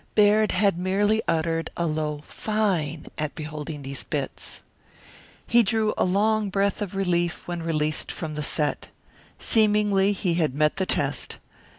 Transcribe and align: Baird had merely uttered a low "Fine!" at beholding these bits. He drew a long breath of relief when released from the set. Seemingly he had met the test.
Baird 0.15 0.51
had 0.53 0.79
merely 0.79 1.21
uttered 1.27 1.69
a 1.77 1.85
low 1.85 2.21
"Fine!" 2.23 3.05
at 3.19 3.35
beholding 3.35 3.83
these 3.83 4.03
bits. 4.03 4.61
He 5.47 5.61
drew 5.61 5.93
a 5.95 6.03
long 6.03 6.49
breath 6.49 6.81
of 6.81 6.95
relief 6.95 7.47
when 7.47 7.61
released 7.61 8.11
from 8.11 8.33
the 8.33 8.41
set. 8.41 8.89
Seemingly 9.37 10.13
he 10.13 10.33
had 10.33 10.55
met 10.55 10.77
the 10.77 10.87
test. 10.87 11.37